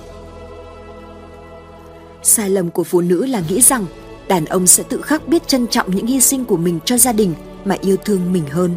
Sai 2.23 2.49
lầm 2.49 2.71
của 2.71 2.83
phụ 2.83 3.01
nữ 3.01 3.25
là 3.25 3.41
nghĩ 3.49 3.61
rằng 3.61 3.85
đàn 4.27 4.45
ông 4.45 4.67
sẽ 4.67 4.83
tự 4.89 5.01
khắc 5.01 5.27
biết 5.27 5.47
trân 5.47 5.67
trọng 5.67 5.95
những 5.95 6.07
hy 6.07 6.21
sinh 6.21 6.45
của 6.45 6.57
mình 6.57 6.79
cho 6.85 6.97
gia 6.97 7.13
đình 7.13 7.33
mà 7.65 7.75
yêu 7.81 7.97
thương 8.05 8.33
mình 8.33 8.45
hơn. 8.49 8.75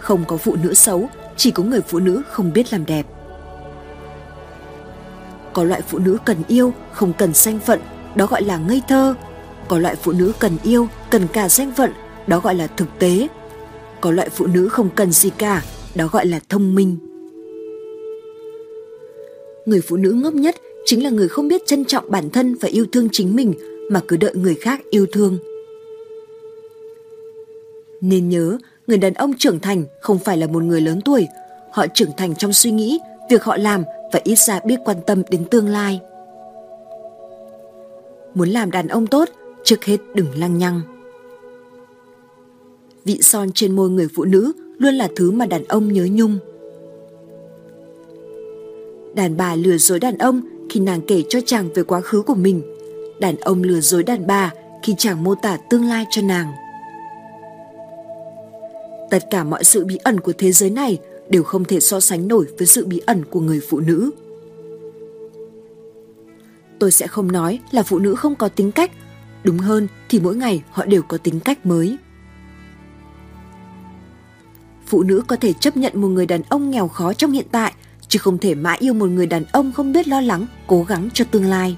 Không 0.00 0.24
có 0.24 0.36
phụ 0.36 0.56
nữ 0.62 0.74
xấu, 0.74 1.08
chỉ 1.36 1.50
có 1.50 1.62
người 1.62 1.80
phụ 1.80 1.98
nữ 1.98 2.22
không 2.30 2.52
biết 2.52 2.72
làm 2.72 2.86
đẹp. 2.86 3.06
Có 5.52 5.64
loại 5.64 5.82
phụ 5.88 5.98
nữ 5.98 6.18
cần 6.24 6.36
yêu, 6.48 6.72
không 6.92 7.12
cần 7.12 7.34
danh 7.34 7.58
phận, 7.58 7.80
đó 8.14 8.26
gọi 8.26 8.42
là 8.42 8.58
ngây 8.58 8.82
thơ. 8.88 9.14
Có 9.68 9.78
loại 9.78 9.96
phụ 9.96 10.12
nữ 10.12 10.32
cần 10.38 10.52
yêu, 10.62 10.88
cần 11.10 11.26
cả 11.32 11.48
danh 11.48 11.72
phận, 11.76 11.90
đó 12.26 12.40
gọi 12.40 12.54
là 12.54 12.66
thực 12.66 12.88
tế. 12.98 13.28
Có 14.00 14.10
loại 14.10 14.28
phụ 14.28 14.46
nữ 14.46 14.68
không 14.68 14.88
cần 14.94 15.12
gì 15.12 15.30
cả, 15.38 15.62
đó 15.94 16.06
gọi 16.12 16.26
là 16.26 16.40
thông 16.48 16.74
minh. 16.74 16.96
Người 19.66 19.80
phụ 19.80 19.96
nữ 19.96 20.10
ngốc 20.10 20.34
nhất 20.34 20.56
chính 20.84 21.04
là 21.04 21.10
người 21.10 21.28
không 21.28 21.48
biết 21.48 21.66
trân 21.66 21.84
trọng 21.84 22.10
bản 22.10 22.30
thân 22.30 22.54
và 22.54 22.68
yêu 22.68 22.86
thương 22.92 23.08
chính 23.12 23.36
mình 23.36 23.54
mà 23.90 24.00
cứ 24.08 24.16
đợi 24.16 24.34
người 24.34 24.54
khác 24.54 24.80
yêu 24.90 25.06
thương. 25.12 25.38
Nên 28.00 28.28
nhớ, 28.28 28.58
người 28.86 28.98
đàn 28.98 29.14
ông 29.14 29.34
trưởng 29.38 29.60
thành 29.60 29.84
không 30.00 30.18
phải 30.18 30.36
là 30.36 30.46
một 30.46 30.62
người 30.62 30.80
lớn 30.80 31.00
tuổi, 31.04 31.26
họ 31.72 31.86
trưởng 31.94 32.10
thành 32.16 32.34
trong 32.34 32.52
suy 32.52 32.70
nghĩ, 32.70 32.98
việc 33.30 33.44
họ 33.44 33.56
làm 33.56 33.84
và 34.12 34.20
ít 34.24 34.38
ra 34.38 34.60
biết 34.66 34.80
quan 34.84 34.96
tâm 35.06 35.22
đến 35.30 35.44
tương 35.44 35.68
lai. 35.68 36.00
Muốn 38.34 38.48
làm 38.48 38.70
đàn 38.70 38.88
ông 38.88 39.06
tốt, 39.06 39.28
trước 39.64 39.84
hết 39.84 39.96
đừng 40.14 40.26
lăng 40.38 40.58
nhăng. 40.58 40.80
Vị 43.04 43.18
son 43.22 43.52
trên 43.54 43.76
môi 43.76 43.90
người 43.90 44.08
phụ 44.14 44.24
nữ 44.24 44.52
luôn 44.78 44.94
là 44.94 45.08
thứ 45.16 45.30
mà 45.30 45.46
đàn 45.46 45.64
ông 45.64 45.92
nhớ 45.92 46.08
nhung. 46.12 46.38
Đàn 49.14 49.36
bà 49.36 49.54
lừa 49.54 49.76
dối 49.76 50.00
đàn 50.00 50.18
ông 50.18 50.40
khi 50.70 50.80
nàng 50.80 51.00
kể 51.00 51.22
cho 51.28 51.40
chàng 51.46 51.68
về 51.74 51.82
quá 51.82 52.00
khứ 52.00 52.22
của 52.22 52.34
mình. 52.34 52.62
Đàn 53.20 53.36
ông 53.36 53.62
lừa 53.62 53.80
dối 53.80 54.02
đàn 54.02 54.26
bà 54.26 54.52
khi 54.82 54.94
chàng 54.98 55.24
mô 55.24 55.34
tả 55.34 55.58
tương 55.70 55.84
lai 55.84 56.06
cho 56.10 56.22
nàng. 56.22 56.52
Tất 59.10 59.24
cả 59.30 59.44
mọi 59.44 59.64
sự 59.64 59.84
bí 59.84 59.96
ẩn 59.96 60.20
của 60.20 60.32
thế 60.38 60.52
giới 60.52 60.70
này 60.70 60.98
đều 61.28 61.42
không 61.42 61.64
thể 61.64 61.80
so 61.80 62.00
sánh 62.00 62.28
nổi 62.28 62.46
với 62.58 62.66
sự 62.66 62.86
bí 62.86 63.00
ẩn 63.06 63.24
của 63.24 63.40
người 63.40 63.60
phụ 63.68 63.80
nữ. 63.80 64.10
Tôi 66.84 66.92
sẽ 66.92 67.06
không 67.06 67.32
nói 67.32 67.60
là 67.70 67.82
phụ 67.82 67.98
nữ 67.98 68.14
không 68.14 68.34
có 68.34 68.48
tính 68.48 68.72
cách, 68.72 68.90
đúng 69.44 69.58
hơn 69.58 69.88
thì 70.08 70.20
mỗi 70.20 70.36
ngày 70.36 70.62
họ 70.70 70.84
đều 70.84 71.02
có 71.02 71.18
tính 71.18 71.40
cách 71.40 71.66
mới. 71.66 71.98
Phụ 74.86 75.02
nữ 75.02 75.22
có 75.26 75.36
thể 75.36 75.52
chấp 75.52 75.76
nhận 75.76 76.00
một 76.00 76.08
người 76.08 76.26
đàn 76.26 76.42
ông 76.42 76.70
nghèo 76.70 76.88
khó 76.88 77.12
trong 77.12 77.32
hiện 77.32 77.46
tại, 77.50 77.72
chứ 78.08 78.18
không 78.18 78.38
thể 78.38 78.54
mãi 78.54 78.78
yêu 78.80 78.94
một 78.94 79.06
người 79.06 79.26
đàn 79.26 79.44
ông 79.52 79.72
không 79.72 79.92
biết 79.92 80.08
lo 80.08 80.20
lắng, 80.20 80.46
cố 80.66 80.84
gắng 80.84 81.08
cho 81.14 81.24
tương 81.24 81.44
lai. 81.44 81.76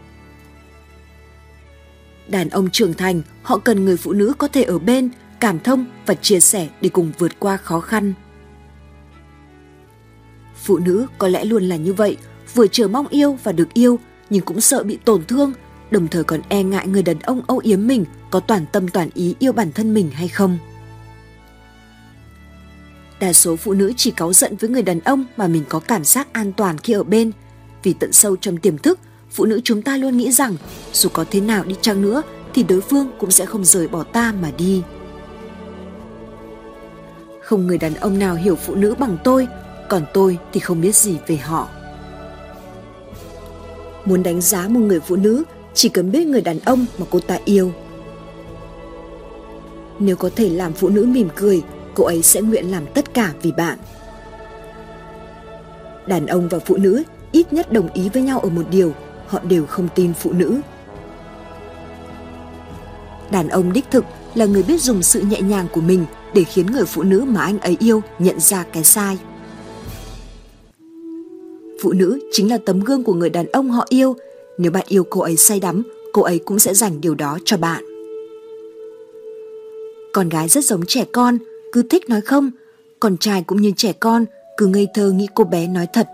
Đàn 2.28 2.48
ông 2.48 2.70
trưởng 2.70 2.94
thành, 2.94 3.22
họ 3.42 3.58
cần 3.58 3.84
người 3.84 3.96
phụ 3.96 4.12
nữ 4.12 4.32
có 4.38 4.48
thể 4.48 4.62
ở 4.62 4.78
bên, 4.78 5.10
cảm 5.40 5.58
thông 5.58 5.84
và 6.06 6.14
chia 6.14 6.40
sẻ 6.40 6.68
để 6.80 6.88
cùng 6.88 7.12
vượt 7.18 7.32
qua 7.38 7.56
khó 7.56 7.80
khăn. 7.80 8.12
Phụ 10.56 10.78
nữ 10.78 11.06
có 11.18 11.28
lẽ 11.28 11.44
luôn 11.44 11.62
là 11.62 11.76
như 11.76 11.92
vậy, 11.92 12.16
vừa 12.54 12.66
chờ 12.66 12.88
mong 12.88 13.08
yêu 13.08 13.38
và 13.44 13.52
được 13.52 13.74
yêu, 13.74 13.98
nhưng 14.30 14.44
cũng 14.44 14.60
sợ 14.60 14.82
bị 14.82 14.98
tổn 15.04 15.24
thương, 15.24 15.52
đồng 15.90 16.08
thời 16.08 16.24
còn 16.24 16.40
e 16.48 16.62
ngại 16.62 16.86
người 16.86 17.02
đàn 17.02 17.18
ông 17.18 17.42
âu 17.46 17.58
yếm 17.58 17.86
mình 17.86 18.04
có 18.30 18.40
toàn 18.40 18.66
tâm 18.72 18.88
toàn 18.88 19.08
ý 19.14 19.34
yêu 19.38 19.52
bản 19.52 19.72
thân 19.72 19.94
mình 19.94 20.10
hay 20.10 20.28
không. 20.28 20.58
Đa 23.20 23.32
số 23.32 23.56
phụ 23.56 23.72
nữ 23.72 23.92
chỉ 23.96 24.10
cáu 24.10 24.32
giận 24.32 24.56
với 24.56 24.70
người 24.70 24.82
đàn 24.82 25.00
ông 25.00 25.24
mà 25.36 25.46
mình 25.46 25.64
có 25.68 25.80
cảm 25.80 26.04
giác 26.04 26.32
an 26.32 26.52
toàn 26.52 26.78
khi 26.78 26.92
ở 26.92 27.02
bên, 27.02 27.32
vì 27.82 27.92
tận 27.92 28.12
sâu 28.12 28.36
trong 28.36 28.56
tiềm 28.56 28.78
thức, 28.78 28.98
phụ 29.30 29.44
nữ 29.44 29.60
chúng 29.64 29.82
ta 29.82 29.96
luôn 29.96 30.16
nghĩ 30.16 30.32
rằng 30.32 30.56
dù 30.92 31.08
có 31.12 31.24
thế 31.30 31.40
nào 31.40 31.64
đi 31.64 31.74
chăng 31.80 32.02
nữa 32.02 32.22
thì 32.54 32.62
đối 32.62 32.80
phương 32.80 33.10
cũng 33.18 33.30
sẽ 33.30 33.46
không 33.46 33.64
rời 33.64 33.88
bỏ 33.88 34.02
ta 34.02 34.34
mà 34.42 34.50
đi. 34.58 34.82
Không 37.42 37.66
người 37.66 37.78
đàn 37.78 37.94
ông 37.94 38.18
nào 38.18 38.34
hiểu 38.34 38.56
phụ 38.56 38.74
nữ 38.74 38.94
bằng 38.98 39.16
tôi, 39.24 39.48
còn 39.88 40.06
tôi 40.14 40.38
thì 40.52 40.60
không 40.60 40.80
biết 40.80 40.94
gì 40.94 41.18
về 41.26 41.36
họ. 41.36 41.68
Muốn 44.06 44.22
đánh 44.22 44.40
giá 44.40 44.68
một 44.68 44.80
người 44.80 45.00
phụ 45.00 45.16
nữ, 45.16 45.44
chỉ 45.74 45.88
cần 45.88 46.10
biết 46.10 46.26
người 46.26 46.40
đàn 46.40 46.58
ông 46.64 46.86
mà 46.98 47.06
cô 47.10 47.20
ta 47.20 47.38
yêu. 47.44 47.72
Nếu 49.98 50.16
có 50.16 50.30
thể 50.36 50.48
làm 50.48 50.72
phụ 50.72 50.88
nữ 50.88 51.04
mỉm 51.04 51.28
cười, 51.34 51.62
cô 51.94 52.04
ấy 52.04 52.22
sẽ 52.22 52.40
nguyện 52.40 52.70
làm 52.70 52.86
tất 52.94 53.14
cả 53.14 53.32
vì 53.42 53.52
bạn. 53.52 53.78
Đàn 56.06 56.26
ông 56.26 56.48
và 56.48 56.58
phụ 56.58 56.76
nữ 56.76 57.02
ít 57.32 57.52
nhất 57.52 57.72
đồng 57.72 57.92
ý 57.92 58.08
với 58.08 58.22
nhau 58.22 58.40
ở 58.40 58.48
một 58.48 58.62
điều, 58.70 58.92
họ 59.26 59.40
đều 59.48 59.66
không 59.66 59.88
tin 59.94 60.12
phụ 60.14 60.32
nữ. 60.32 60.60
Đàn 63.30 63.48
ông 63.48 63.72
đích 63.72 63.90
thực 63.90 64.04
là 64.34 64.44
người 64.44 64.62
biết 64.62 64.82
dùng 64.82 65.02
sự 65.02 65.20
nhẹ 65.20 65.40
nhàng 65.40 65.66
của 65.72 65.80
mình 65.80 66.04
để 66.34 66.44
khiến 66.44 66.66
người 66.66 66.84
phụ 66.84 67.02
nữ 67.02 67.24
mà 67.28 67.40
anh 67.40 67.58
ấy 67.58 67.76
yêu 67.80 68.02
nhận 68.18 68.40
ra 68.40 68.64
cái 68.72 68.84
sai. 68.84 69.18
Phụ 71.82 71.92
nữ 71.92 72.18
chính 72.32 72.50
là 72.50 72.58
tấm 72.58 72.80
gương 72.80 73.04
của 73.04 73.14
người 73.14 73.30
đàn 73.30 73.46
ông 73.46 73.70
họ 73.70 73.86
yêu. 73.88 74.16
Nếu 74.58 74.72
bạn 74.72 74.84
yêu 74.88 75.04
cô 75.10 75.20
ấy 75.20 75.36
say 75.36 75.60
đắm, 75.60 75.82
cô 76.12 76.22
ấy 76.22 76.38
cũng 76.38 76.58
sẽ 76.58 76.74
dành 76.74 77.00
điều 77.00 77.14
đó 77.14 77.38
cho 77.44 77.56
bạn. 77.56 77.84
Con 80.12 80.28
gái 80.28 80.48
rất 80.48 80.64
giống 80.64 80.86
trẻ 80.86 81.04
con, 81.12 81.38
cứ 81.72 81.82
thích 81.82 82.08
nói 82.08 82.20
không. 82.20 82.50
Con 83.00 83.16
trai 83.16 83.44
cũng 83.46 83.62
như 83.62 83.72
trẻ 83.76 83.92
con, 83.92 84.24
cứ 84.56 84.66
ngây 84.66 84.88
thơ 84.94 85.10
nghĩ 85.10 85.28
cô 85.34 85.44
bé 85.44 85.66
nói 85.66 85.86
thật. 85.92 86.08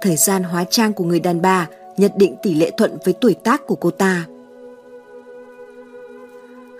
Thời 0.00 0.16
gian 0.16 0.42
hóa 0.42 0.64
trang 0.70 0.92
của 0.92 1.04
người 1.04 1.20
đàn 1.20 1.42
bà 1.42 1.68
nhận 1.96 2.10
định 2.16 2.34
tỷ 2.42 2.54
lệ 2.54 2.70
thuận 2.76 2.98
với 3.04 3.14
tuổi 3.20 3.34
tác 3.34 3.66
của 3.66 3.74
cô 3.74 3.90
ta. 3.90 4.26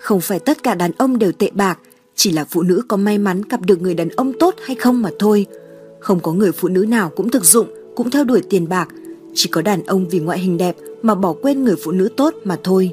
Không 0.00 0.20
phải 0.20 0.38
tất 0.38 0.62
cả 0.62 0.74
đàn 0.74 0.90
ông 0.98 1.18
đều 1.18 1.32
tệ 1.32 1.50
bạc, 1.52 1.78
chỉ 2.14 2.32
là 2.32 2.44
phụ 2.44 2.62
nữ 2.62 2.82
có 2.88 2.96
may 2.96 3.18
mắn 3.18 3.42
gặp 3.50 3.60
được 3.60 3.82
người 3.82 3.94
đàn 3.94 4.08
ông 4.08 4.32
tốt 4.38 4.54
hay 4.66 4.76
không 4.76 5.02
mà 5.02 5.10
thôi. 5.18 5.46
Không 5.98 6.20
có 6.20 6.32
người 6.32 6.52
phụ 6.52 6.68
nữ 6.68 6.86
nào 6.88 7.10
cũng 7.16 7.30
thực 7.30 7.44
dụng, 7.44 7.66
cũng 7.96 8.10
theo 8.10 8.24
đuổi 8.24 8.42
tiền 8.50 8.68
bạc, 8.68 8.88
chỉ 9.34 9.48
có 9.52 9.62
đàn 9.62 9.84
ông 9.84 10.08
vì 10.08 10.18
ngoại 10.18 10.38
hình 10.38 10.56
đẹp 10.56 10.76
mà 11.02 11.14
bỏ 11.14 11.34
quên 11.42 11.64
người 11.64 11.76
phụ 11.84 11.90
nữ 11.92 12.08
tốt 12.16 12.34
mà 12.44 12.56
thôi. 12.64 12.90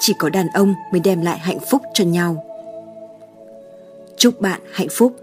Chỉ 0.00 0.14
có 0.18 0.28
đàn 0.28 0.46
ông 0.54 0.74
mới 0.92 1.00
đem 1.00 1.20
lại 1.20 1.38
hạnh 1.38 1.58
phúc 1.70 1.82
cho 1.94 2.04
nhau. 2.04 2.44
Chúc 4.16 4.40
bạn 4.40 4.60
hạnh 4.72 4.88
phúc. 4.90 5.16